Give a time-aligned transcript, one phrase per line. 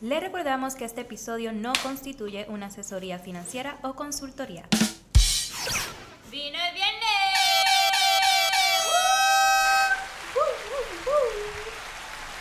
[0.00, 4.64] Le recordamos que este episodio no constituye una asesoría financiera o consultoría.
[6.30, 7.02] ¡Vino el viernes!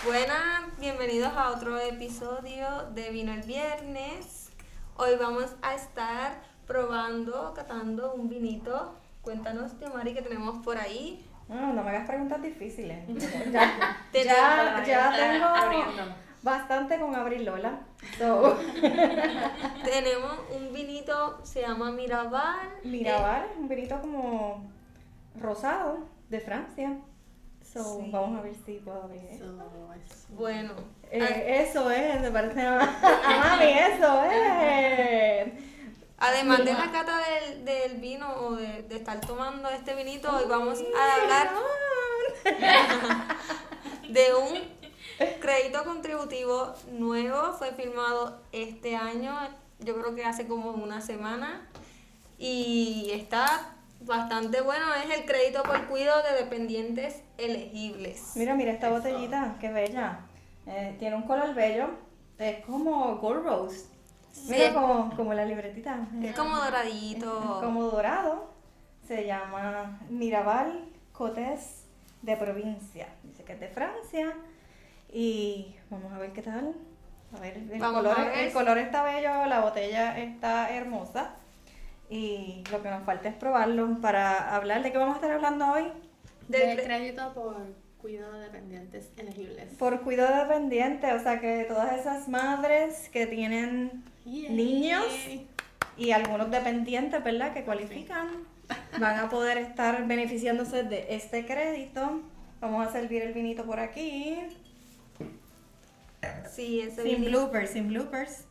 [0.05, 4.49] Buenas, bienvenidos a otro episodio de Vino el Viernes.
[4.97, 8.95] Hoy vamos a estar probando, catando un vinito.
[9.21, 11.25] Cuéntanos, Mari, que tenemos por ahí.
[11.47, 13.07] No, no me hagas preguntas difíciles.
[13.07, 13.53] Tenemos-
[14.13, 16.24] ya, ya tengo Abriendo.
[16.55, 17.79] Bastante con Abril Lola.
[18.19, 18.55] So,
[19.83, 22.69] Tenemos un vinito, se llama Mirabal.
[22.83, 24.63] Mirabal, un vinito como
[25.41, 25.97] rosado
[26.29, 26.93] de Francia.
[27.73, 28.09] So, Sí.
[28.11, 29.21] vamos a ver si puedo abrir.
[29.23, 29.39] ¿eh?
[29.39, 30.73] So, es- Bueno,
[31.11, 35.47] Eh, eso es, me parece a, a mami, eso es.
[36.17, 40.45] además de la cata del, del vino o de, de estar tomando este vinito, hoy
[40.47, 41.49] vamos a hablar
[44.09, 44.74] de un
[45.39, 47.53] crédito contributivo nuevo.
[47.53, 49.35] Fue firmado este año,
[49.79, 51.67] yo creo que hace como una semana.
[52.37, 54.85] Y está bastante bueno.
[54.95, 58.33] Es el crédito por cuidado de dependientes elegibles.
[58.35, 60.19] Mira, mira esta botellita, qué bella.
[60.67, 61.89] Eh, tiene un color bello.
[62.37, 63.85] Es como Gold Rose.
[64.49, 64.73] Mira Sí.
[64.73, 66.07] como, como la libretita.
[66.21, 67.59] Es como doradito.
[67.63, 68.53] Como dorado.
[69.07, 71.85] Se llama Mirabal Cotes
[72.21, 73.07] de provincia.
[73.23, 74.33] Dice que es de Francia.
[75.17, 76.73] Y vamos a ver qué tal.
[77.33, 78.37] A ver, el, Vamos color, a ver.
[78.39, 81.35] el color está bello, la botella está hermosa.
[82.09, 84.83] Y lo que nos falta es probarlo para hablar.
[84.83, 85.85] ¿De qué vamos a estar hablando hoy?
[86.49, 87.55] Del de crédito por
[88.01, 89.73] cuidado de dependientes elegibles.
[89.75, 94.49] Por cuidado dependiente, o sea que todas esas madres que tienen Yay.
[94.49, 95.05] niños
[95.97, 97.53] y algunos dependientes, ¿verdad?
[97.53, 98.27] Que cualifican,
[98.99, 102.21] van a poder estar beneficiándose de este crédito.
[102.59, 104.39] Vamos a servir el vinito por aquí.
[106.51, 108.45] Sí, ese Sin bloopers, sin bloopers.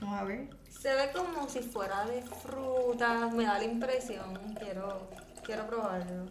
[0.00, 0.48] Vamos a ver.
[0.70, 3.28] se ve como si fuera de fruta.
[3.28, 4.54] Me da la impresión.
[4.58, 5.08] Quiero,
[5.44, 6.30] quiero probarlo.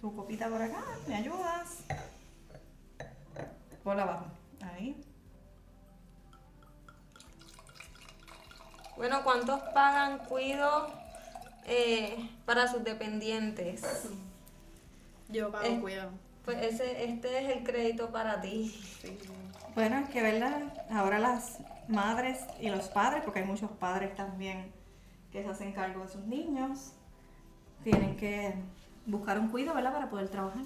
[0.00, 1.84] Tu copita por acá, ¿me ayudas?
[3.82, 4.26] Por abajo.
[4.62, 4.96] Ahí.
[8.96, 10.88] Bueno, ¿cuántos pagan cuido
[11.66, 13.82] eh, para sus dependientes?
[15.28, 15.78] Yo pago Eh.
[15.80, 16.10] cuidado.
[16.48, 18.74] Pues ese, este es el crédito para ti.
[19.02, 19.18] Sí.
[19.74, 24.72] Bueno, es que verdad, ahora las madres y los padres, porque hay muchos padres también
[25.30, 26.92] que se hacen cargo de sus niños,
[27.84, 28.54] tienen que
[29.04, 29.92] buscar un cuido, ¿verdad?
[29.92, 30.62] Para poder trabajar.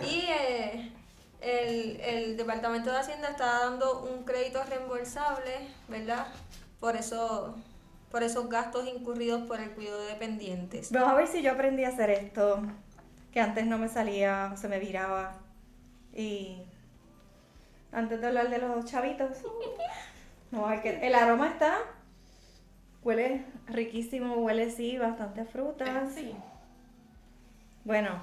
[0.00, 0.90] Y eh,
[1.42, 6.28] el, el Departamento de Hacienda está dando un crédito reembolsable, ¿verdad?
[6.80, 7.54] Por eso,
[8.10, 10.90] por esos gastos incurridos por el cuidado de dependientes.
[10.90, 12.62] Vamos a ver si yo aprendí a hacer esto,
[13.36, 15.34] que antes no me salía, se me viraba.
[16.14, 16.62] Y
[17.92, 19.44] antes de hablar de los chavitos,
[20.54, 21.76] a ver que el aroma está,
[23.02, 26.14] huele riquísimo, huele sí, bastante a frutas.
[26.14, 26.34] Sí.
[27.84, 28.20] Bueno,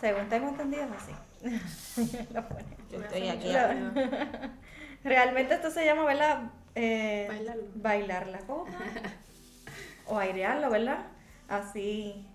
[0.00, 2.26] según tengo entendido es así.
[2.34, 2.64] Lo pone.
[2.90, 3.52] Yo estoy aquí.
[3.52, 3.92] Lo-
[5.04, 6.50] Realmente esto se llama, ¿verdad?
[6.74, 7.28] Eh.
[7.76, 8.72] Bailar la copa.
[10.08, 10.98] o airearlo, ¿verdad?
[11.48, 12.26] Así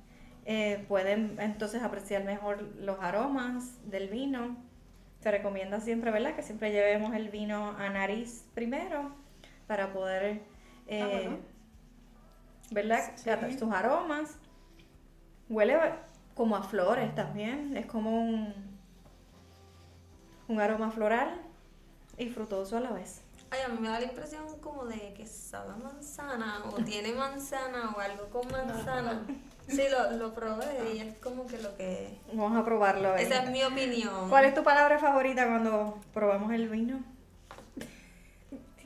[0.45, 4.55] eh, pueden entonces apreciar mejor los aromas del vino.
[5.21, 6.35] Se recomienda siempre, ¿verdad?
[6.35, 9.11] Que siempre llevemos el vino a nariz primero
[9.65, 10.41] para poder,
[10.87, 11.37] eh, Ah, bueno.
[12.71, 13.11] ¿verdad?
[13.15, 13.25] Sí.
[13.25, 14.37] Catar sus aromas.
[15.49, 15.77] Huele
[16.35, 17.75] como a flores también.
[17.75, 18.53] Es como un,
[20.47, 21.41] un aroma floral
[22.17, 23.23] y frutoso a la vez.
[23.49, 27.93] Ay, a mí me da la impresión como de que sabe manzana o tiene manzana
[27.95, 29.25] o algo con manzana.
[29.67, 32.19] Sí, lo, lo probé y es como que lo que...
[32.33, 33.13] Vamos a probarlo.
[33.13, 33.19] a.
[33.19, 34.29] Esa es mi opinión.
[34.29, 37.03] ¿Cuál es tu palabra favorita cuando probamos el vino?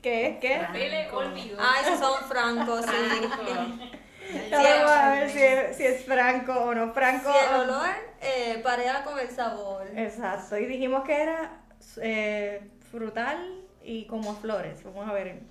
[0.01, 0.40] ¿Qué es?
[0.40, 1.09] ¿Qué?
[1.12, 1.57] Olvidó.
[1.59, 2.91] Ah, esos son francos, sí.
[4.51, 7.31] Vamos a ver si es, si es franco o no franco.
[7.31, 7.90] Si el olor
[8.22, 9.88] eh, pareja con el sabor.
[9.96, 10.57] Exacto.
[10.57, 11.61] Y dijimos que era
[12.01, 14.84] eh, frutal y como a flores.
[14.84, 15.41] Vamos a ver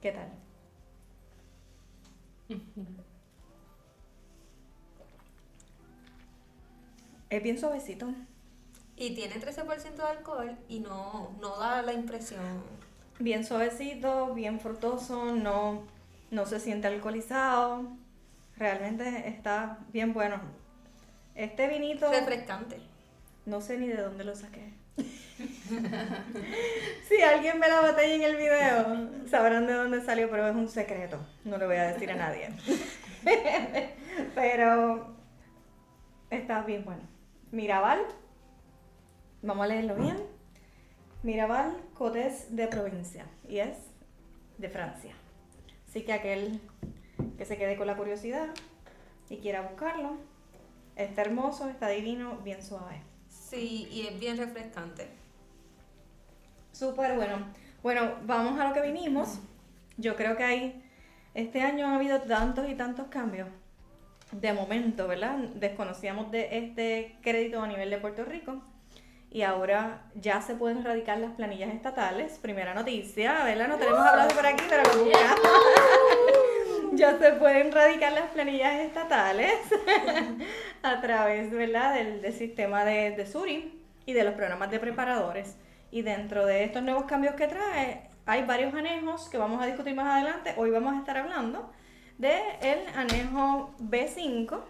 [0.00, 0.28] qué tal.
[7.30, 8.12] Es bien suavecito.
[8.96, 12.42] Y tiene 13% de alcohol y no, no da la impresión.
[13.20, 15.84] Bien suavecito, bien frutoso, no,
[16.32, 17.84] no se siente alcoholizado.
[18.56, 20.40] Realmente está bien bueno.
[21.36, 22.80] Este vinito, Refrescante.
[23.46, 24.72] no sé ni de dónde lo saqué.
[27.08, 30.68] si alguien ve la botella en el video, sabrán de dónde salió, pero es un
[30.68, 31.16] secreto.
[31.44, 32.48] No le voy a decir a nadie.
[34.34, 35.14] pero
[36.28, 37.19] está bien bueno.
[37.52, 37.98] Mirabal,
[39.42, 40.16] vamos a leerlo bien.
[41.24, 43.76] Mirabal Cotes de provincia y es
[44.58, 45.12] de Francia.
[45.88, 46.60] Así que aquel
[47.36, 48.50] que se quede con la curiosidad
[49.28, 50.16] y quiera buscarlo,
[50.94, 53.02] está hermoso, está divino, bien suave.
[53.28, 55.08] Sí, y es bien refrescante.
[56.70, 57.46] Súper bueno.
[57.82, 59.40] Bueno, vamos a lo que vinimos.
[59.96, 60.84] Yo creo que hay,
[61.34, 63.48] este año ha habido tantos y tantos cambios.
[64.32, 65.36] De momento, ¿verdad?
[65.54, 68.62] Desconocíamos de este crédito a nivel de Puerto Rico
[69.30, 72.38] y ahora ya se pueden radicar las planillas estatales.
[72.38, 73.68] Primera noticia, ¿verdad?
[73.68, 75.40] No tenemos hablado por aquí, pero lo buscamos.
[76.92, 79.54] ya se pueden radicar las planillas estatales
[80.82, 81.94] a través, ¿verdad?
[81.94, 85.56] Del, del sistema de, de Suri y de los programas de preparadores.
[85.92, 89.94] Y dentro de estos nuevos cambios que trae, hay varios anejos que vamos a discutir
[89.94, 90.54] más adelante.
[90.56, 91.70] Hoy vamos a estar hablando
[92.20, 94.60] de el anejo B5,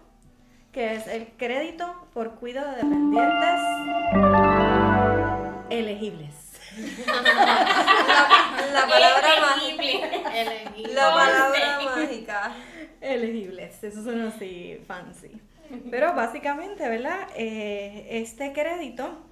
[0.71, 3.61] que es el crédito por cuidado de dependientes
[5.69, 6.33] elegibles.
[7.05, 7.21] La,
[8.73, 10.33] la palabra mágica.
[10.33, 10.93] Elegible.
[10.93, 12.55] La palabra mágica.
[13.01, 15.41] elegibles, eso son así fancy.
[15.89, 17.27] Pero básicamente, ¿verdad?
[17.35, 19.25] Eh, este crédito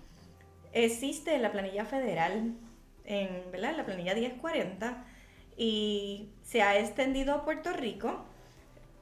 [0.74, 2.54] existe en la planilla federal,
[3.06, 3.72] en, ¿verdad?
[3.72, 5.06] en la planilla 1040,
[5.60, 8.24] y se ha extendido a Puerto Rico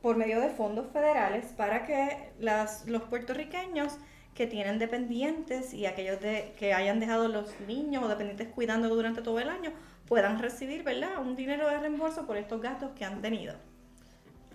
[0.01, 3.93] por medio de fondos federales para que las, los puertorriqueños
[4.33, 9.21] que tienen dependientes y aquellos de, que hayan dejado los niños o dependientes cuidando durante
[9.21, 9.71] todo el año
[10.07, 11.19] puedan recibir ¿verdad?
[11.19, 13.53] un dinero de reembolso por estos gastos que han tenido.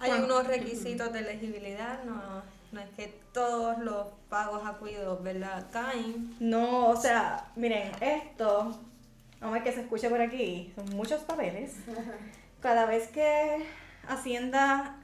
[0.00, 0.24] Hay Juan.
[0.24, 5.68] unos requisitos de elegibilidad, no, no es que todos los pagos a cuidados, ¿verdad?
[5.70, 6.34] Caen.
[6.40, 8.80] No, o sea, miren, esto,
[9.42, 11.74] vamos a ver que se escuche por aquí, son muchos papeles.
[12.60, 13.66] Cada vez que
[14.08, 14.96] Hacienda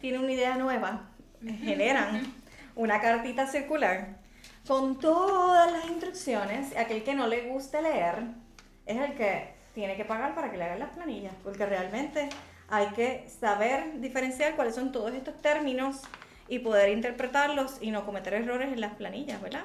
[0.00, 1.08] tiene una idea nueva,
[1.64, 2.34] generan
[2.74, 4.18] una cartita circular
[4.68, 6.76] con todas las instrucciones.
[6.76, 8.16] Aquel que no le guste leer
[8.84, 12.28] es el que tiene que pagar para que le hagan las planillas, porque realmente
[12.68, 16.02] hay que saber diferenciar cuáles son todos estos términos
[16.48, 19.64] y poder interpretarlos y no cometer errores en las planillas, ¿verdad?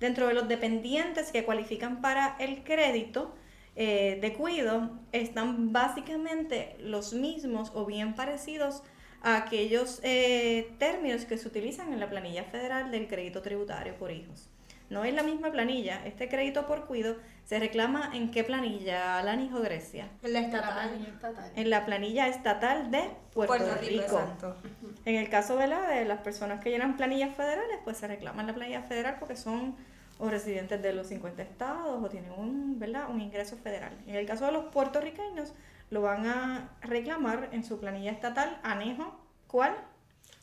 [0.00, 3.34] Dentro de los dependientes que cualifican para el crédito
[3.76, 8.82] eh, de cuido, están básicamente los mismos o bien parecidos
[9.22, 14.10] a aquellos eh, términos que se utilizan en la planilla federal del crédito tributario por
[14.10, 14.48] hijos.
[14.90, 16.04] No es la misma planilla.
[16.04, 20.08] Este crédito por cuido se reclama en qué planilla, Alani o Grecia.
[20.22, 20.88] En la estatal.
[20.88, 21.52] planilla estatal.
[21.54, 24.18] En la planilla estatal de Puerto, Puerto Rico, Rico.
[24.18, 24.56] exacto.
[25.04, 25.88] En el caso ¿verdad?
[25.88, 29.76] de las personas que llenan planillas federales, pues se reclaman la planilla federal porque son
[30.20, 33.10] o residentes de los 50 estados o tienen un, ¿verdad?
[33.10, 33.92] un ingreso federal.
[34.06, 35.54] En el caso de los puertorriqueños,
[35.90, 39.74] lo van a reclamar en su planilla estatal anejo, ¿cuál?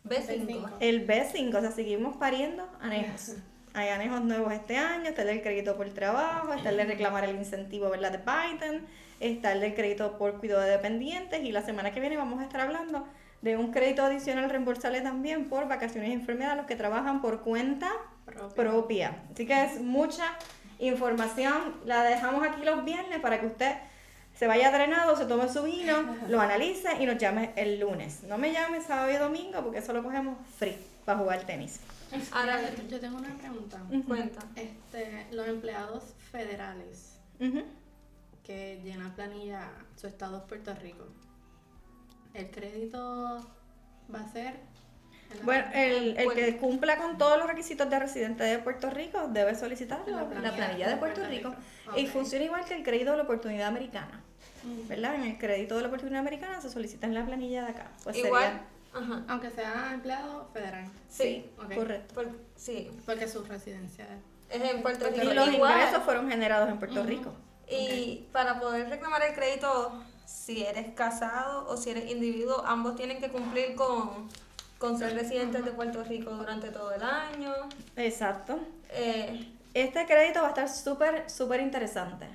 [0.04, 0.72] B5.
[0.80, 3.36] El B5, o sea, seguimos pariendo anejos.
[3.74, 7.24] Hay anejos nuevos este año, está el del crédito por trabajo, está el de reclamar
[7.26, 8.12] el incentivo ¿verdad?
[8.12, 8.88] de Biden,
[9.20, 12.44] está el del crédito por cuidado de dependientes y la semana que viene vamos a
[12.44, 13.08] estar hablando
[13.42, 17.42] de un crédito adicional reembolsable también por vacaciones y enfermedad a los que trabajan por
[17.42, 17.92] cuenta
[18.38, 18.56] Propia.
[18.56, 19.24] propia.
[19.34, 20.25] Así que es mucha
[20.80, 23.75] información, la dejamos aquí los viernes para que usted
[24.36, 25.94] se vaya drenado, se tome su vino,
[26.30, 28.24] lo analice y nos llame el lunes.
[28.24, 31.80] No me llame sábado y domingo porque eso lo cogemos free para jugar tenis.
[32.31, 33.81] Ahora, Yo- tengo una pregunta.
[34.07, 34.40] cuenta.
[34.56, 37.19] Este, los empleados federales
[38.44, 41.06] que llenan planilla, su estado es Puerto Rico,
[42.33, 43.45] ¿el crédito
[44.14, 44.56] va a ser?
[45.44, 49.56] Bueno, el, el que cumpla con todos los requisitos de residente de Puerto Rico debe
[49.56, 51.54] solicitar la, La la planilla de Puerto Rico.
[51.96, 54.22] Y funciona igual que el crédito de la oportunidad americana.
[54.64, 54.88] Mm.
[54.88, 55.16] ¿Verdad?
[55.16, 57.92] En el crédito de la oportunidad americana se solicita en la planilla de acá.
[58.04, 58.62] Pues Igual, sería-
[59.16, 59.24] ajá.
[59.28, 62.14] Aunque sea empleado federal, Sí, correcto.
[62.16, 62.90] por- sí.
[63.06, 64.06] porque su residencia
[64.50, 64.62] es...
[64.62, 65.24] En Puerto Rico.
[65.30, 65.74] Y los Igual.
[65.74, 67.04] ingresos fueron generados en Puerto.
[67.04, 67.34] Rico.
[67.69, 73.19] Y para poder reclamar el crédito, si eres casado o si eres individuo, ambos tienen
[73.19, 74.30] que cumplir con,
[74.78, 77.54] con ser residentes de Puerto Rico durante todo el año.
[77.96, 78.60] Exacto.
[78.92, 82.28] Eh, Este crédito va a estar súper, súper interesante.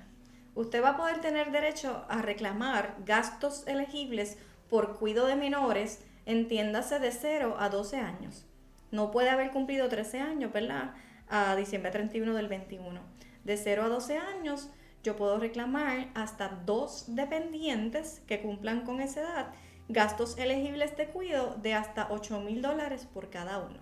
[0.55, 4.37] Usted va a poder tener derecho a reclamar gastos elegibles
[4.69, 8.45] por cuidado de menores, entiéndase de 0 a 12 años.
[8.91, 10.95] No puede haber cumplido 13 años, ¿verdad?
[11.29, 13.01] A diciembre 31 del 21.
[13.45, 14.69] De 0 a 12 años,
[15.03, 19.47] yo puedo reclamar hasta dos dependientes que cumplan con esa edad
[19.93, 23.79] gastos elegibles de cuidado de hasta 8 mil dólares por cada uno.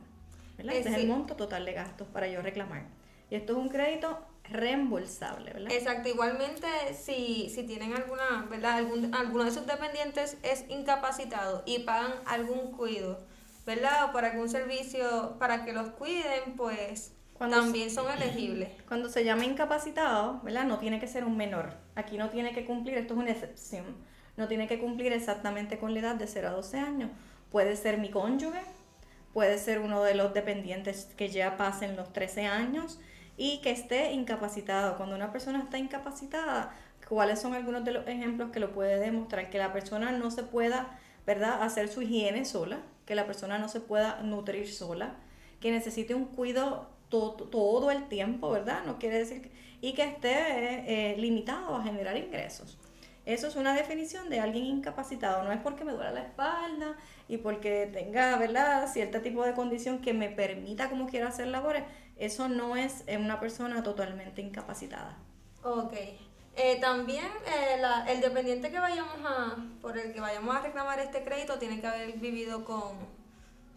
[0.59, 0.75] ¿verdad?
[0.75, 2.85] Eh, Ese es el monto total de gastos para yo reclamar.
[3.31, 5.71] Y esto es un crédito reembolsable, ¿verdad?
[5.73, 8.73] exacto, igualmente si, si tienen alguna, ¿verdad?
[8.79, 13.19] Algún, alguno de sus dependientes es incapacitado y pagan algún cuido,
[13.64, 14.07] ¿verdad?
[14.07, 18.71] O para algún servicio para que los cuiden, pues Cuando también son elegibles.
[18.88, 20.64] Cuando se llama incapacitado, ¿verdad?
[20.64, 21.75] No tiene que ser un menor.
[21.95, 23.85] Aquí no tiene que cumplir, esto es una excepción,
[24.37, 27.10] no tiene que cumplir exactamente con la edad de 0 a 12 años.
[27.50, 28.62] Puede ser mi cónyuge,
[29.32, 32.99] puede ser uno de los dependientes que ya pasen los 13 años
[33.37, 34.96] y que esté incapacitado.
[34.96, 36.75] Cuando una persona está incapacitada,
[37.08, 39.50] ¿cuáles son algunos de los ejemplos que lo puede demostrar?
[39.50, 43.68] Que la persona no se pueda, ¿verdad?, hacer su higiene sola, que la persona no
[43.68, 45.14] se pueda nutrir sola,
[45.60, 48.84] que necesite un cuidado todo, todo el tiempo, ¿verdad?
[48.84, 52.78] No quiere decir que, y que esté eh, limitado a generar ingresos.
[53.27, 55.45] Eso es una definición de alguien incapacitado.
[55.45, 56.97] No es porque me duela la espalda
[57.29, 61.85] y porque tenga, ¿verdad?, cierto tipo de condición que me permita como quiera hacer labores.
[62.17, 65.17] Eso no es una persona totalmente incapacitada.
[65.62, 65.93] Ok.
[66.57, 70.99] Eh, también eh, la- el dependiente que vayamos a, por el que vayamos a reclamar
[70.99, 72.97] este crédito tiene que haber vivido con,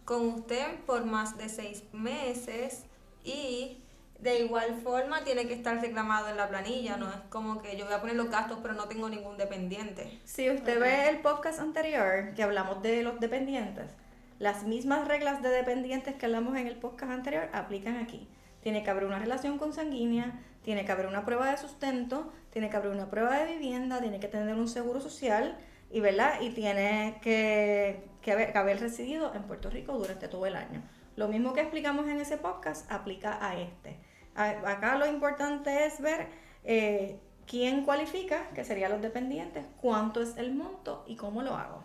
[0.04, 2.84] con usted por más de seis meses
[3.22, 3.83] y
[4.18, 7.84] de igual forma tiene que estar reclamado en la planilla, no es como que yo
[7.84, 10.20] voy a poner los gastos pero no tengo ningún dependiente.
[10.24, 13.90] Si usted ve el podcast anterior que hablamos de los dependientes,
[14.38, 18.28] las mismas reglas de dependientes que hablamos en el podcast anterior aplican aquí.
[18.62, 22.76] Tiene que haber una relación consanguínea, tiene que haber una prueba de sustento, tiene que
[22.76, 25.58] haber una prueba de vivienda, tiene que tener un seguro social
[25.90, 26.40] y, ¿verdad?
[26.40, 30.82] y tiene que, que haber, que haber residido en Puerto Rico durante todo el año.
[31.16, 33.98] Lo mismo que explicamos en ese podcast aplica a este.
[34.34, 36.28] Acá lo importante es ver
[36.64, 41.84] eh, quién cualifica, que serían los dependientes, cuánto es el monto y cómo lo hago.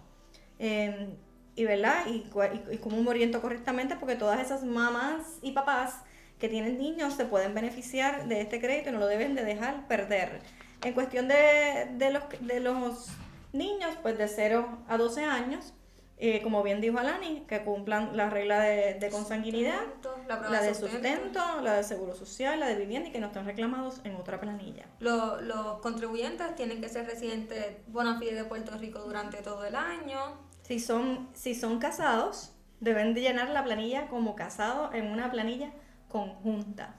[0.57, 1.15] Eh,
[1.55, 5.95] y verdad, y cómo me oriento correctamente, porque todas esas mamás y papás
[6.39, 9.87] que tienen niños se pueden beneficiar de este crédito y no lo deben de dejar
[9.87, 10.39] perder.
[10.83, 13.09] En cuestión de, de los, de los
[13.51, 15.73] niños, pues de 0 a 12 años,
[16.19, 19.79] eh, como bien dijo Alani, que cumplan la regla de, de consanguinidad,
[20.27, 24.01] La, de sustento, la de seguro social, la de vivienda y que no estén reclamados
[24.03, 24.85] en otra planilla.
[24.99, 29.75] Lo- los contribuyentes tienen que ser residentes bona fide de Puerto Rico durante todo el
[29.75, 30.19] año.
[30.63, 35.71] Si son, si son casados, deben de llenar la planilla como casados en una planilla
[36.09, 36.95] conjunta.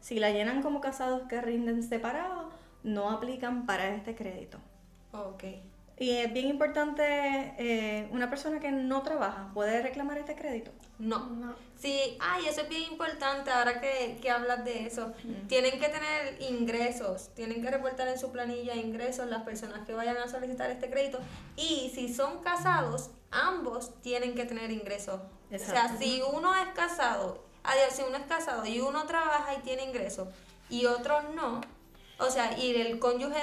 [0.00, 2.46] Si la llenan como casados que rinden separados,
[2.82, 4.58] no aplican para este crédito.
[5.12, 5.44] Ok.
[6.02, 7.04] Y es bien importante,
[7.58, 10.72] eh, una persona que no trabaja puede reclamar este crédito.
[10.98, 11.26] No.
[11.26, 11.54] No.
[11.78, 15.12] Sí, ay, eso es bien importante ahora que, que hablas de eso.
[15.46, 20.16] Tienen que tener ingresos, tienen que reportar en su planilla ingresos las personas que vayan
[20.16, 21.20] a solicitar este crédito.
[21.56, 25.20] Y si son casados, ambos tienen que tener ingresos.
[25.52, 29.58] O sea, si uno es casado, adiós, si uno es casado y uno trabaja y
[29.62, 30.26] tiene ingresos
[30.68, 31.60] y otro no,
[32.18, 33.40] o sea, y el cónyuge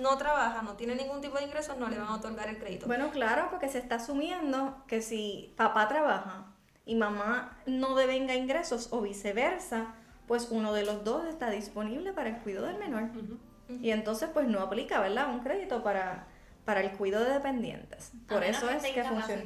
[0.00, 2.86] no trabaja, no tiene ningún tipo de ingresos, no le van a otorgar el crédito.
[2.86, 6.46] Bueno, claro, porque se está asumiendo que si papá trabaja
[6.84, 9.94] y mamá no devenga ingresos o viceversa,
[10.26, 13.10] pues uno de los dos está disponible para el cuidado del menor.
[13.68, 15.30] Y entonces pues no aplica, ¿verdad?
[15.30, 16.26] Un crédito para,
[16.64, 18.12] para el cuidado de dependientes.
[18.28, 19.42] Por eso es que funciona.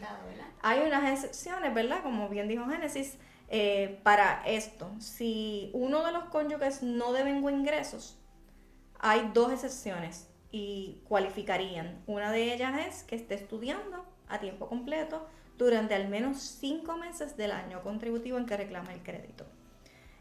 [0.62, 2.02] Hay unas excepciones, ¿verdad?
[2.02, 4.90] Como bien dijo Génesis, eh, para esto.
[4.98, 8.18] Si uno de los cónyuges no devengó ingresos,
[8.98, 12.02] hay dos excepciones y cualificarían.
[12.06, 15.26] Una de ellas es que esté estudiando a tiempo completo
[15.58, 19.44] durante al menos cinco meses del año contributivo en que reclama el crédito.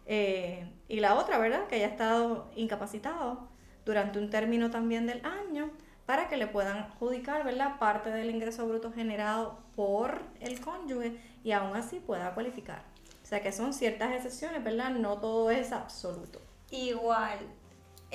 [0.05, 1.67] Eh, y la otra, ¿verdad?
[1.67, 3.47] Que haya estado incapacitado
[3.85, 5.71] durante un término también del año
[6.05, 7.79] para que le puedan adjudicar, ¿verdad?
[7.79, 12.83] Parte del ingreso bruto generado por el cónyuge y aún así pueda cualificar.
[13.23, 14.91] O sea que son ciertas excepciones, ¿verdad?
[14.91, 16.39] No todo es absoluto.
[16.69, 17.39] Igual,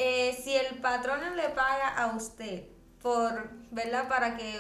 [0.03, 2.65] eh, si el patrón le paga a usted
[3.03, 4.09] por, ¿verdad?
[4.09, 4.59] Para que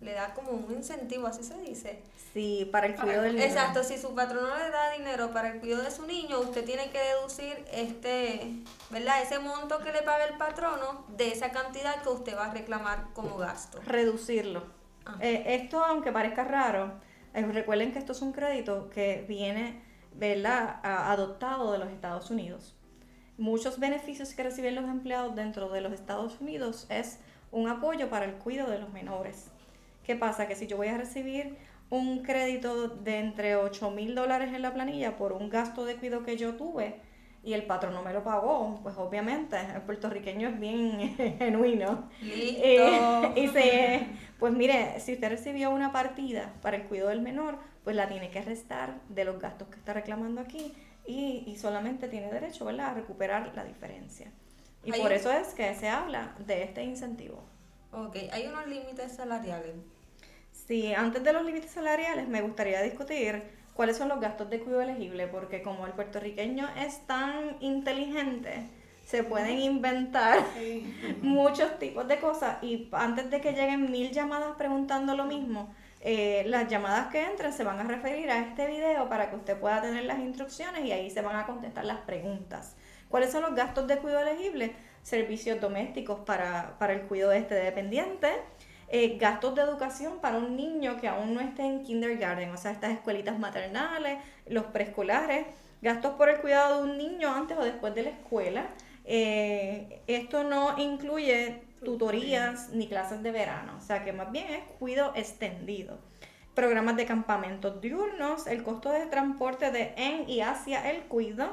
[0.00, 2.02] le da como un incentivo, así se dice.
[2.32, 3.46] Sí, para el cuidado del niño.
[3.46, 6.64] Exacto, si su patrón no le da dinero para el cuidado de su niño, usted
[6.64, 8.50] tiene que deducir este,
[8.90, 9.22] ¿verdad?
[9.22, 13.06] Ese monto que le paga el patrono de esa cantidad que usted va a reclamar
[13.14, 13.80] como gasto.
[13.86, 14.64] reducirlo.
[15.06, 15.16] Ah.
[15.20, 16.92] Eh, esto, aunque parezca raro,
[17.34, 19.82] eh, recuerden que esto es un crédito que viene
[20.16, 20.80] ¿verdad?
[20.82, 22.74] A- adoptado de los Estados Unidos.
[23.36, 27.18] Muchos beneficios que reciben los empleados dentro de los Estados Unidos es
[27.50, 29.50] un apoyo para el cuidado de los menores.
[30.04, 30.46] ¿Qué pasa?
[30.46, 31.56] Que si yo voy a recibir
[31.90, 36.22] un crédito de entre 8 mil dólares en la planilla por un gasto de cuidado
[36.22, 37.00] que yo tuve
[37.42, 42.08] y el patrón no me lo pagó, pues obviamente el puertorriqueño es bien genuino.
[42.22, 42.62] Listo.
[42.62, 44.06] Eh, y se,
[44.38, 48.30] pues mire, si usted recibió una partida para el cuidado del menor, pues la tiene
[48.30, 50.72] que restar de los gastos que está reclamando aquí
[51.06, 54.32] y, y solamente tiene derecho, ¿verdad?, a recuperar la diferencia.
[54.84, 57.44] Y por un- eso es que se habla de este incentivo.
[57.92, 59.74] Ok, hay unos límites salariales.
[60.52, 63.42] Si antes de los límites salariales me gustaría discutir
[63.74, 68.68] cuáles son los gastos de cuidado elegible, porque como el puertorriqueño es tan inteligente,
[69.04, 70.38] se pueden inventar
[71.22, 75.74] muchos tipos de cosas y antes de que lleguen mil llamadas preguntando lo mismo,
[76.06, 79.58] eh, las llamadas que entren se van a referir a este video para que usted
[79.58, 82.76] pueda tener las instrucciones y ahí se van a contestar las preguntas.
[83.08, 84.72] ¿Cuáles son los gastos de cuidado elegibles?
[85.02, 88.28] Servicios domésticos para, para el cuidado de este dependiente,
[88.88, 92.72] eh, gastos de educación para un niño que aún no esté en kindergarten, o sea,
[92.72, 95.46] estas escuelitas maternales, los preescolares,
[95.80, 98.66] gastos por el cuidado de un niño antes o después de la escuela.
[99.06, 104.64] Eh, esto no incluye tutorías ni clases de verano, o sea que más bien es
[104.78, 105.98] cuidado extendido.
[106.54, 111.52] Programas de campamentos diurnos, el costo de transporte de en y hacia el cuido,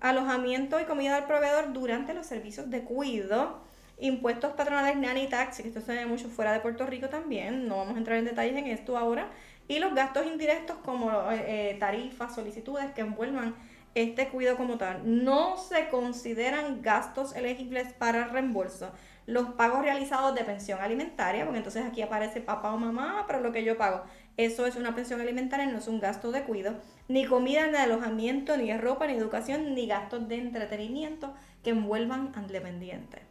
[0.00, 3.60] alojamiento y comida del proveedor durante los servicios de cuido,
[3.98, 4.96] impuestos patronales
[5.30, 8.18] tax, que esto se ve mucho fuera de Puerto Rico también, no vamos a entrar
[8.18, 9.28] en detalles en esto ahora,
[9.68, 13.54] y los gastos indirectos como eh, eh, tarifas, solicitudes que envuelvan
[13.94, 15.02] este cuido como tal.
[15.24, 18.90] No se consideran gastos elegibles para reembolso
[19.26, 23.52] los pagos realizados de pensión alimentaria, porque entonces aquí aparece papá o mamá, pero lo
[23.52, 24.02] que yo pago,
[24.36, 26.74] eso es una pensión alimentaria, no es un gasto de cuido,
[27.08, 32.48] ni comida, ni alojamiento, ni ropa, ni educación, ni gastos de entretenimiento que envuelvan al
[32.48, 33.22] dependiente.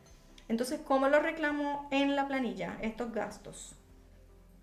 [0.48, 3.75] Entonces, ¿cómo lo reclamo en la planilla estos gastos?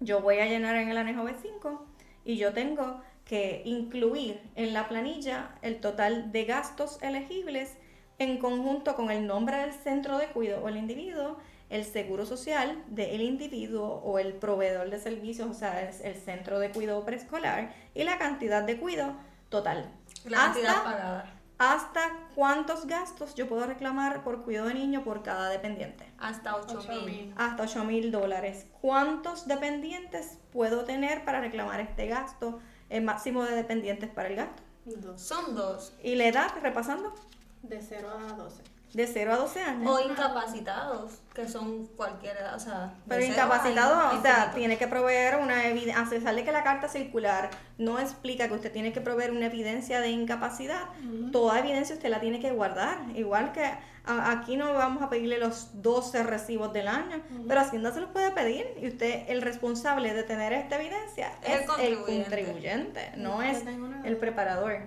[0.01, 1.81] Yo voy a llenar en el anejo B5
[2.25, 7.78] y yo tengo que incluir en la planilla el total de gastos elegibles
[8.19, 11.37] en conjunto con el nombre del centro de cuidado o el individuo,
[11.71, 16.59] el seguro social del individuo o el proveedor de servicios, o sea, es el centro
[16.59, 19.15] de cuidado preescolar y la cantidad de cuidado
[19.49, 19.89] total.
[20.25, 21.35] La cantidad pagada.
[21.59, 26.05] ¿Hasta cuántos gastos yo puedo reclamar por cuidado de niño por cada dependiente?
[26.19, 27.35] Hasta 8 mil.
[27.37, 28.67] Hasta 8 mil dólares.
[28.81, 32.61] ¿Cuántos dependientes puedo tener para reclamar este gasto?
[32.91, 34.63] El máximo de dependientes para el gasto.
[34.85, 35.21] Dos.
[35.21, 35.93] Son dos.
[36.03, 37.13] ¿Y la edad, repasando?
[37.63, 38.63] De 0 a 12.
[38.95, 39.91] De 0 a 12 años.
[39.91, 42.87] O incapacitados, que son cualquier edad, o sea...
[42.87, 46.19] de Pero cero incapacitado, a o sea, tiene que proveer una evidencia.
[46.23, 50.09] Sale que la carta circular no explica que usted tiene que proveer una evidencia de
[50.09, 50.85] incapacidad.
[51.33, 52.97] Toda evidencia usted la tiene que guardar.
[53.15, 57.93] Igual que a- aquí no vamos a pedirle los 12 recibos del año, pero Hacienda
[57.93, 61.67] se los puede pedir y usted, el responsable de tener esta evidencia, El es el
[61.67, 62.25] contribuyente.
[62.25, 63.63] contribuyente, no es
[64.05, 64.79] el preparador.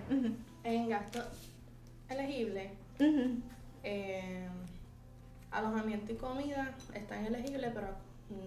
[0.64, 1.24] En gasto
[2.12, 2.70] elegible,
[3.84, 4.48] eh,
[5.52, 7.88] alojamiento y comida están elegibles, pero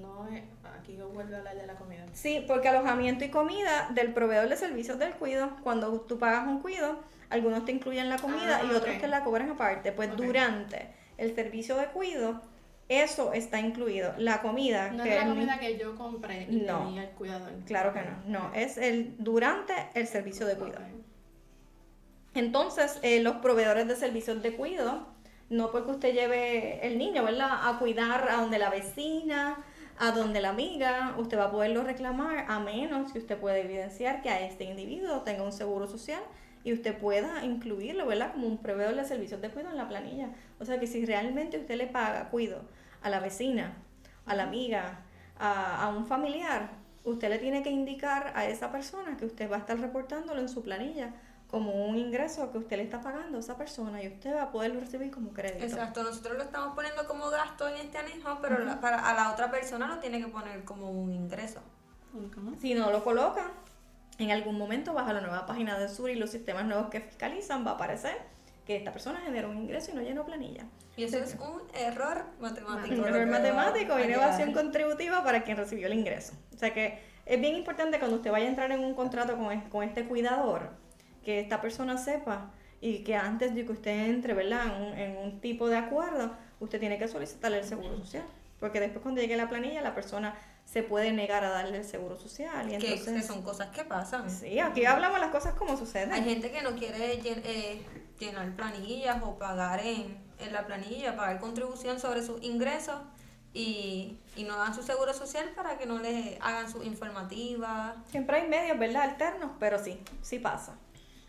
[0.01, 0.43] no es.
[0.81, 2.05] Aquí yo vuelvo a hablar de la comida.
[2.13, 6.61] Sí, porque alojamiento y comida del proveedor de servicios del cuido, cuando tú pagas un
[6.61, 6.99] cuido,
[7.31, 9.93] algunos te incluyen la comida Ah, y otros te la cobran aparte.
[9.93, 12.41] Pues durante el servicio de cuido,
[12.89, 14.15] eso está incluido.
[14.19, 16.91] La comida, No que es la el- comida que yo compré y No.
[16.91, 17.51] di al cuidador.
[17.67, 20.79] claro que no, no, es el durante el servicio de cuido.
[20.79, 21.05] Ok.
[22.35, 25.07] Entonces, eh, los proveedores de servicios de cuido,
[25.51, 27.69] no porque usted lleve el niño, ¿verdad?
[27.69, 29.65] A cuidar a donde la vecina,
[29.99, 34.21] a donde la amiga, usted va a poderlo reclamar a menos que usted pueda evidenciar
[34.23, 36.23] que a este individuo tenga un seguro social
[36.65, 38.33] y usted pueda incluirlo, ¿verdad?
[38.33, 40.31] Como un proveedor de servicios de cuido en la planilla.
[40.59, 42.63] O sea que si realmente usted le paga cuido
[43.03, 43.77] a la vecina,
[44.27, 45.05] a la amiga,
[45.39, 46.71] a, a un familiar,
[47.05, 50.49] usted le tiene que indicar a esa persona que usted va a estar reportándolo en
[50.49, 51.13] su planilla
[51.55, 54.51] como un ingreso que usted le está pagando a esa persona y usted va a
[54.51, 55.65] poderlo recibir como crédito.
[55.65, 59.31] Exacto, nosotros lo estamos poniendo como gasto en este anejo, pero la- para, a la
[59.33, 61.61] otra persona lo tiene que poner como un ingreso.
[62.35, 62.57] ¿Cómo?
[62.61, 63.53] Si no lo coloca,
[64.19, 67.65] en algún momento bajo la nueva página de Sur y los sistemas nuevos que fiscalizan
[67.65, 68.17] va a aparecer
[68.67, 70.65] que esta persona generó un ingreso y no llenó planilla.
[70.97, 72.95] Y eso es un error matemático.
[73.01, 76.33] Un error matemático y una evasión contributiva para quien recibió el ingreso.
[76.53, 79.61] O sea que es bien importante cuando usted vaya a entrar en un contrato con,
[79.71, 80.71] con este cuidador,
[81.25, 84.67] que esta persona sepa y que antes de que usted entre ¿verdad?
[84.67, 88.25] En, un, en un tipo de acuerdo, usted tiene que solicitarle el seguro social.
[88.61, 90.35] Porque después cuando llegue la planilla, la persona
[90.65, 92.67] se puede negar a darle el seguro social.
[92.73, 94.31] Y Que, entonces, que son cosas que pasan.
[94.31, 96.13] Sí, aquí hablamos las cosas como suceden.
[96.13, 97.83] Hay gente que no quiere llen- eh,
[98.19, 102.97] llenar planillas o pagar en, en la planilla, pagar contribución sobre sus ingresos
[103.53, 107.95] y, y no dan su seguro social para que no les hagan sus informativas.
[108.11, 109.03] Siempre hay medios, ¿verdad?
[109.03, 110.77] Alternos, pero sí, sí pasa.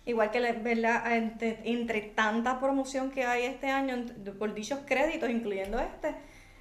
[0.06, 1.16] Igual que, ¿verdad?
[1.16, 4.06] Entre, entre tanta promoción que hay este año
[4.38, 6.16] por dichos créditos, incluyendo este,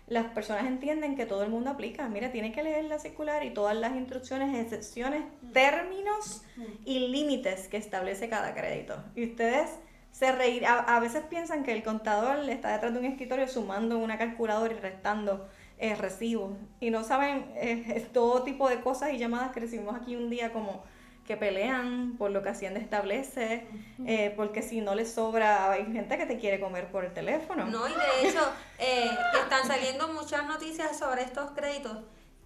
[0.06, 2.08] las personas entienden que todo el mundo aplica.
[2.08, 6.42] Mira, tiene que leer la circular y todas las instrucciones, excepciones, términos
[6.84, 9.02] y límites que establece cada crédito.
[9.14, 9.70] Y ustedes
[10.10, 13.98] se reír, a, a veces piensan que el contador está detrás de un escritorio sumando
[13.98, 16.56] una calculadora y restando eh, recibos.
[16.80, 20.52] Y no saben eh, todo tipo de cosas y llamadas que recibimos aquí un día
[20.52, 20.84] como
[21.26, 23.66] que pelean por lo que Hacienda establece,
[24.06, 27.64] eh, porque si no les sobra, hay gente que te quiere comer por el teléfono.
[27.66, 28.40] No, y de hecho,
[28.78, 29.10] eh,
[29.42, 31.98] están saliendo muchas noticias sobre estos créditos,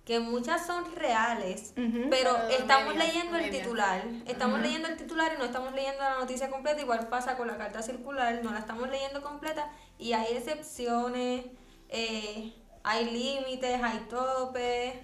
[0.04, 4.02] que muchas son reales, pero Pero estamos leyendo el titular.
[4.26, 7.58] Estamos leyendo el titular y no estamos leyendo la noticia completa, igual pasa con la
[7.58, 11.44] carta circular, no la estamos leyendo completa y hay excepciones,
[11.90, 14.94] eh, hay límites, hay topes,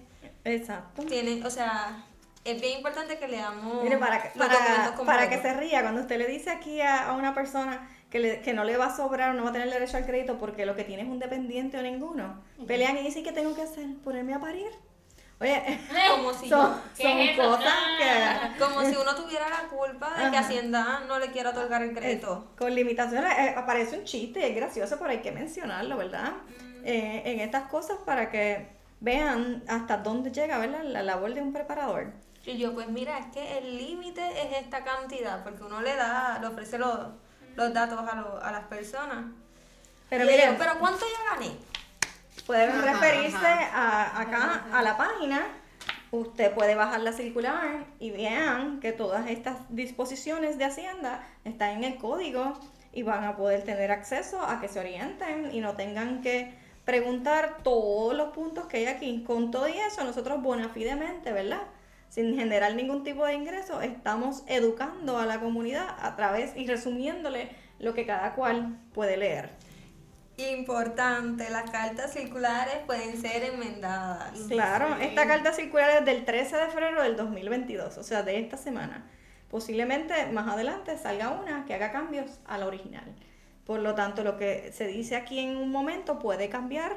[0.45, 1.03] Exacto.
[1.03, 2.07] tienen, o sea,
[2.45, 6.19] es bien importante que leamos Mire, para que, para, para que se ría, cuando usted
[6.19, 9.31] le dice aquí a, a una persona que, le- que no le va a sobrar
[9.31, 11.79] o no va a tener derecho al crédito porque lo que tiene es un dependiente
[11.79, 13.87] o ninguno, pelean y dicen, ¿qué tengo que hacer?
[14.05, 14.69] ¿Ponerme a parir?
[15.41, 15.81] Oye,
[16.11, 18.59] Como si son, cosas que...
[18.59, 20.37] Como si uno tuviera la culpa de que.
[20.37, 22.47] Hacienda no le quiera otorgar el crédito.
[22.53, 26.33] Eh, con limitaciones, eh, aparece un chiste, es gracioso, pero hay que mencionarlo, ¿verdad?
[26.33, 26.83] Mm.
[26.85, 28.69] Eh, en estas cosas para que
[29.01, 30.83] vean hasta dónde llega, ¿verdad?
[30.85, 32.13] La labor de un preparador.
[32.47, 36.39] Y yo, pues mira, es que el límite es esta cantidad, porque uno le da,
[36.41, 36.99] le ofrece los,
[37.57, 39.25] los datos a, lo- a las personas.
[40.11, 41.53] Pero Y yo miren, digo, pero ¿cuánto ya gané?
[42.47, 44.03] pueden Ajá, referirse ajá.
[44.19, 45.47] A, acá a la página.
[46.11, 51.85] Usted puede bajar la circular y vean que todas estas disposiciones de Hacienda están en
[51.85, 52.53] el código
[52.93, 56.55] y van a poder tener acceso a que se orienten y no tengan que
[56.85, 59.25] preguntar todos los puntos que hay aquí.
[59.27, 61.63] Con todo y eso, nosotros bona fidemente, ¿verdad?
[62.15, 67.49] Sin generar ningún tipo de ingreso, estamos educando a la comunidad a través y resumiéndole
[67.81, 69.51] lo que cada cual puede leer.
[70.37, 74.31] Importante, las cartas circulares pueden ser enmendadas.
[74.49, 75.07] Claro, Sí.
[75.07, 79.11] esta carta circular es del 13 de febrero del 2022, o sea, de esta semana.
[79.51, 83.13] Posiblemente más adelante salga una que haga cambios a la original.
[83.67, 86.97] Por lo tanto, lo que se dice aquí en un momento puede cambiar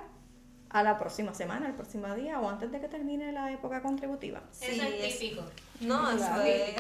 [0.70, 4.42] a la próxima semana, el próximo día o antes de que termine la época contributiva.
[4.52, 5.44] Sí, Eso es típico.
[5.82, 6.76] No, eso es...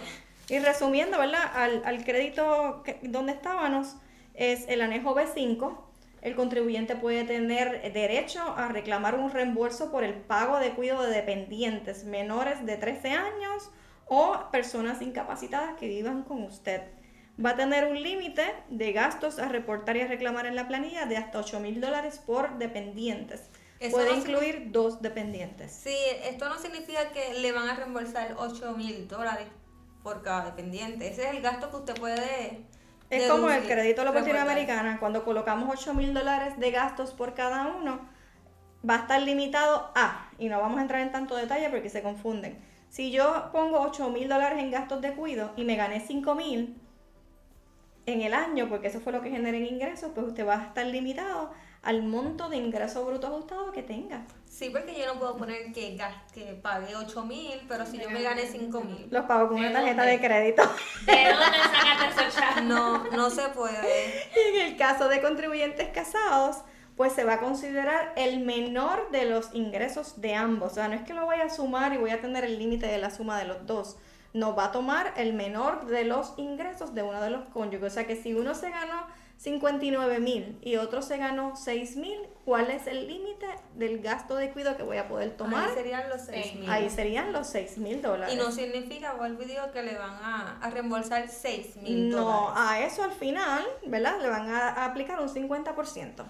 [0.49, 1.41] Y resumiendo, ¿verdad?
[1.53, 3.95] Al, al crédito que- donde estábamos
[4.33, 5.77] es el anejo B5.
[6.21, 11.11] El contribuyente puede tener derecho a reclamar un reembolso por el pago de cuidado de
[11.11, 13.69] dependientes menores de 13 años
[14.07, 16.81] o personas incapacitadas que vivan con usted.
[17.43, 21.05] Va a tener un límite de gastos a reportar y a reclamar en la planilla
[21.05, 23.49] de hasta 8 mil dólares por dependientes.
[23.79, 25.71] Eso Puede no incluir dos dependientes.
[25.71, 29.47] Sí, esto no significa que le van a reembolsar 8 mil dólares
[30.01, 31.07] por cada dependiente.
[31.09, 32.65] Ese es el gasto que usted puede...
[33.09, 34.99] Es como el crédito a la oportunidad americana.
[34.99, 38.01] Cuando colocamos 8 mil dólares de gastos por cada uno,
[38.87, 42.01] va a estar limitado a, y no vamos a entrar en tanto detalle porque se
[42.01, 42.59] confunden.
[42.89, 46.81] Si yo pongo 8 mil dólares en gastos de cuido y me gané 5 mil
[48.05, 50.65] en el año, porque eso fue lo que generé en ingresos, pues usted va a
[50.67, 51.51] estar limitado
[51.87, 54.25] al monto de ingreso bruto ajustado que tenga.
[54.45, 55.97] Sí, porque yo no puedo poner que,
[56.33, 59.07] que pague 8 mil, pero si yo me gané 5 mil.
[59.09, 60.11] Los pago con una ¿De tarjeta dónde?
[60.11, 60.63] de crédito.
[61.05, 62.63] ¿De dónde sacaste esos?
[62.65, 64.27] No, no se puede.
[64.35, 66.57] Y en el caso de contribuyentes casados,
[66.97, 70.73] pues se va a considerar el menor de los ingresos de ambos.
[70.73, 72.87] O sea, no es que lo vaya a sumar y voy a tener el límite
[72.87, 73.95] de la suma de los dos.
[74.33, 77.93] No va a tomar el menor de los ingresos de uno de los cónyuges.
[77.93, 82.19] O sea que si uno se ganó 59 mil y otro se ganó 6 mil,
[82.43, 83.45] ¿cuál es el límite
[83.75, 85.69] del gasto de cuidado que voy a poder tomar?
[85.69, 86.57] Ahí serían los 6 Sí.
[86.57, 86.69] mil.
[86.69, 88.33] Ahí serían los 6 mil dólares.
[88.33, 92.17] Y no significa, vuelvo y digo, que le van a, a reembolsar 6 mil No,
[92.23, 92.53] dólares.
[92.55, 94.19] a eso al final, ¿verdad?
[94.21, 96.23] Le van a, a aplicar un 50%,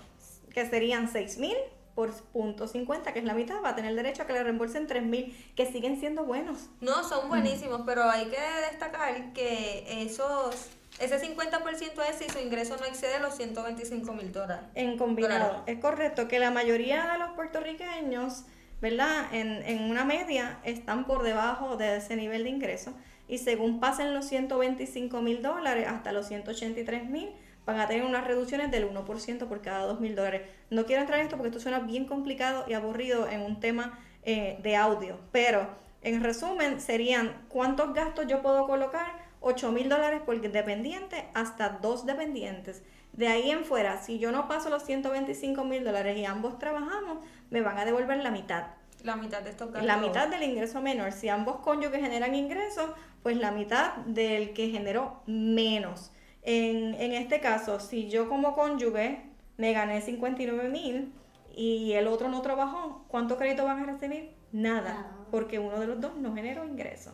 [0.54, 1.56] que serían 6 mil
[1.96, 4.86] por punto 50, que es la mitad, va a tener derecho a que le reembolsen
[4.86, 6.70] 3 mil, que siguen siendo buenos.
[6.82, 8.38] No, son buenísimos, pero hay que
[8.70, 10.67] destacar que esos
[10.99, 11.62] ese 50%
[12.10, 14.65] es si su ingreso no excede los 125 mil dólares.
[14.75, 15.63] En combinado.
[15.65, 18.45] Es correcto que la mayoría de los puertorriqueños,
[18.81, 19.33] ¿verdad?
[19.33, 22.93] En, en una media están por debajo de ese nivel de ingreso
[23.27, 27.29] y según pasen los 125 mil dólares hasta los 183 mil,
[27.65, 30.43] van a tener unas reducciones del 1% por cada 2 mil dólares.
[30.69, 33.99] No quiero entrar en esto porque esto suena bien complicado y aburrido en un tema
[34.23, 35.67] eh, de audio, pero
[36.01, 42.05] en resumen serían cuántos gastos yo puedo colocar 8 mil dólares por dependiente hasta dos
[42.05, 42.83] dependientes.
[43.13, 47.19] De ahí en fuera, si yo no paso los 125 mil dólares y ambos trabajamos,
[47.49, 48.65] me van a devolver la mitad.
[49.03, 49.86] La mitad de estos gastos.
[49.88, 51.13] La mitad del ingreso menor.
[51.13, 52.91] Si ambos cónyuges generan ingresos,
[53.23, 56.12] pues la mitad del que generó menos.
[56.41, 59.21] En, en este caso, si yo como cónyuge
[59.57, 61.13] me gané 59 mil
[61.55, 64.31] y el otro no trabajó, ¿cuánto crédito van a recibir?
[64.51, 65.12] Nada, Nada.
[65.31, 67.12] porque uno de los dos no generó ingreso.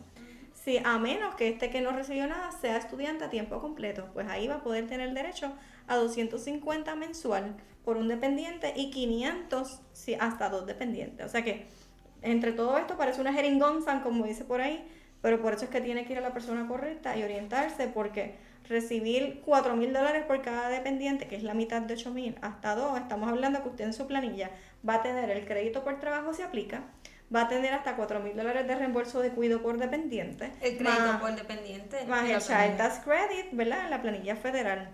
[0.64, 4.26] Si a menos que este que no recibió nada sea estudiante a tiempo completo, pues
[4.28, 5.52] ahí va a poder tener derecho
[5.86, 11.26] a 250 mensual por un dependiente y 500 si hasta dos dependientes.
[11.26, 11.66] O sea que
[12.22, 14.82] entre todo esto parece una jeringonza, como dice por ahí,
[15.20, 18.36] pero por eso es que tiene que ir a la persona correcta y orientarse porque
[18.66, 22.74] recibir 4 mil dólares por cada dependiente, que es la mitad de 8 mil, hasta
[22.74, 24.50] 2, estamos hablando que usted en su planilla
[24.88, 26.84] va a tener el crédito por trabajo se aplica,
[27.34, 30.52] va a tener hasta 4 mil dólares de reembolso de cuido por dependiente.
[30.60, 32.04] El crédito más- por dependiente.
[32.06, 32.76] más el Child.
[32.76, 33.84] Tax Credit, ¿verdad?
[33.84, 34.90] En la planilla federal.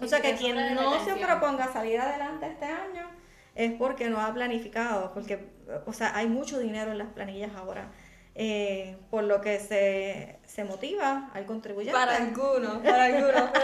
[0.00, 3.08] O Y sea que quien no se proponga salir adelante este año
[3.54, 5.48] es porque no ha planificado, porque,
[5.86, 7.88] o sea, hay mucho dinero en las planillas ahora.
[8.38, 11.98] eh, por lo que se, se motiva al contribuyente.
[11.98, 13.50] Para algunos, para algunos.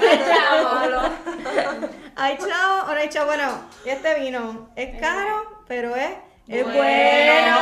[0.00, 1.88] mal chavo.
[2.20, 3.44] Ay, chao, ahora chao, bueno,
[3.84, 6.10] este vino es caro, pero es,
[6.48, 7.56] es Bueno.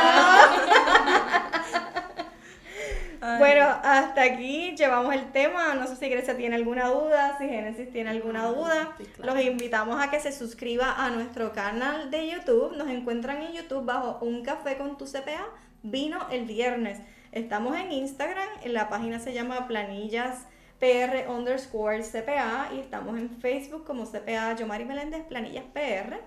[3.37, 3.79] bueno.
[3.83, 5.75] Hasta aquí llevamos el tema.
[5.75, 8.95] No sé si Grecia tiene alguna duda, si Genesis tiene alguna duda.
[8.97, 9.35] sí, claro.
[9.35, 12.75] Los invitamos a que se suscriba a nuestro canal de YouTube.
[12.75, 15.45] Nos encuentran en YouTube bajo Un Café con tu CPA.
[15.83, 16.99] Vino el viernes.
[17.31, 20.47] Estamos en Instagram, en la página se llama Planillas
[20.79, 26.17] PR underscore CPA y estamos en Facebook como CPA Yomari Meléndez Planillas PR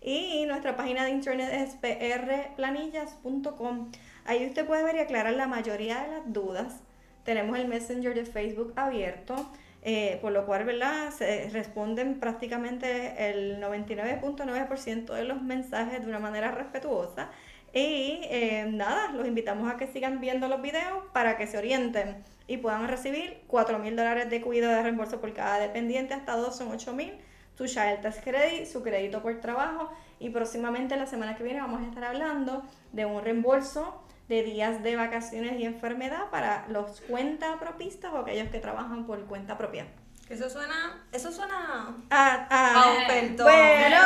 [0.00, 3.92] y nuestra página de internet es prplanillas.com.
[4.24, 6.80] Ahí usted puede ver y aclarar la mayoría de las dudas.
[7.24, 9.50] Tenemos el Messenger de Facebook abierto,
[9.82, 11.10] eh, por lo cual, ¿verdad?
[11.10, 17.28] Se responden prácticamente el 99.9% de los mensajes de una manera respetuosa.
[17.74, 22.24] Y eh, nada, los invitamos a que sigan viendo los videos para que se orienten
[22.48, 26.56] y puedan recibir 4 mil dólares de cuidado de reembolso por cada dependiente, hasta dos
[26.56, 27.12] son 8 mil,
[27.56, 31.82] su Child Tax Credit, su crédito por trabajo y próximamente la semana que viene vamos
[31.82, 38.12] a estar hablando de un reembolso de días de vacaciones y enfermedad para los cuentapropistas
[38.12, 39.86] o aquellos que trabajan por cuenta propia.
[40.28, 43.46] Eso suena, eso suena Ah, ah, a ofertón.
[43.46, 43.98] bueno,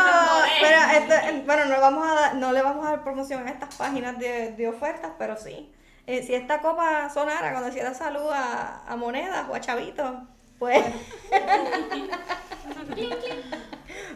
[0.60, 4.16] pero esto- bueno, no, vamos a no le vamos a dar promoción a estas páginas
[4.18, 5.72] de, de ofertas, pero sí.
[6.06, 10.16] Eh, si esta copa sonara cuando hiciera salud a, a monedas o a chavitos,
[10.58, 10.84] pues...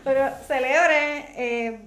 [0.04, 1.80] pero celebre, eh,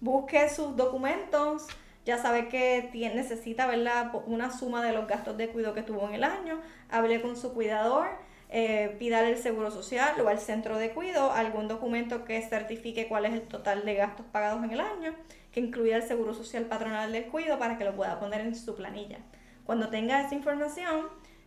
[0.00, 1.66] busque sus documentos,
[2.04, 4.12] ya sabe que tiene, necesita ¿verdad?
[4.26, 6.60] una suma de los gastos de cuidado que tuvo en el año,
[6.90, 8.08] hable con su cuidador,
[8.50, 13.24] eh, pídale el seguro social o al centro de cuidado algún documento que certifique cuál
[13.24, 15.14] es el total de gastos pagados en el año,
[15.52, 18.74] que incluya el seguro social patronal del cuidado para que lo pueda poner en su
[18.74, 19.18] planilla.
[19.72, 21.06] Cuando tenga esa información,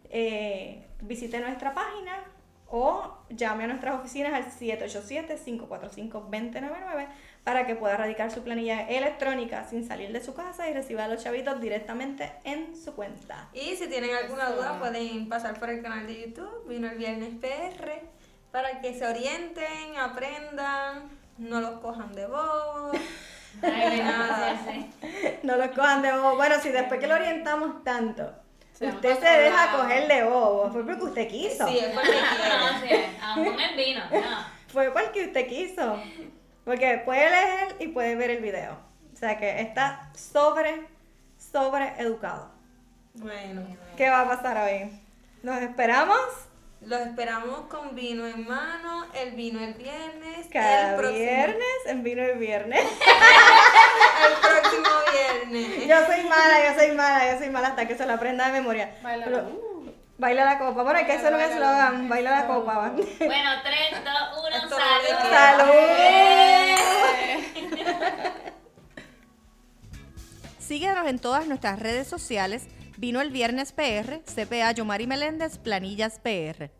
[0.10, 2.24] eh, visite nuestra página
[2.68, 7.08] o llame a nuestras oficinas al 787-545-2099
[7.44, 11.24] para que pueda radicar su planilla electrónica sin salir de su casa y reciba los
[11.24, 13.48] chavitos directamente en su cuenta.
[13.54, 17.30] Y si tienen alguna duda pueden pasar por el canal de YouTube, vino el viernes
[17.40, 18.02] PR,
[18.52, 22.26] para que se orienten, aprendan, no los cojan de.
[23.62, 24.60] Ay, Nada.
[25.46, 26.36] No los cojan de bobo.
[26.38, 28.34] Bueno, si después que lo orientamos tanto,
[28.74, 31.68] Se usted se deja coger de bobo, fue porque usted quiso.
[31.68, 34.56] Sí, es porque sí, aún en vino, no.
[34.68, 35.98] Fue porque usted quiso.
[36.66, 38.78] Porque puede leer y puede ver el video.
[39.14, 40.88] O sea que está sobre,
[41.38, 42.52] sobre educado.
[43.14, 45.00] Bueno, ¿Qué va a pasar hoy?
[45.44, 46.20] ¿Nos esperamos?
[46.86, 52.04] Los esperamos con vino en mano, el vino el viernes, Cada el próximo, viernes, en
[52.04, 52.82] vino el viernes.
[54.28, 55.88] el próximo viernes.
[55.88, 58.52] Yo soy mala, yo soy mala, yo soy mala hasta que se la aprenda de
[58.52, 58.96] memoria.
[59.02, 59.94] Baila, Pero- uh.
[60.18, 60.84] baila la copa.
[60.84, 62.08] Bueno, hay que hacer un eslogan.
[62.08, 62.74] Baila la copa.
[62.76, 62.90] va.
[62.90, 65.30] Bueno, 3, 2, 1, Esto salud.
[65.32, 65.74] ¡Salud!
[70.60, 72.68] Síguenos en todas nuestras redes sociales.
[72.98, 76.72] Vino el viernes PR, CPA Yomari Meléndez, Planillas PR.